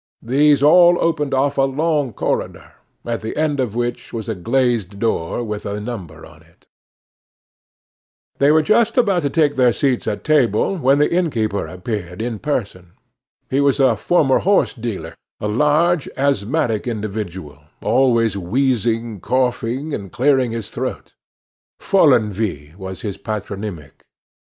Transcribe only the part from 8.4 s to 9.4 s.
were just about to